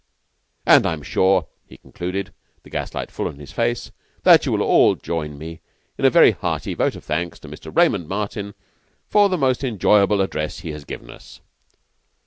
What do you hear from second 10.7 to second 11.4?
has given us."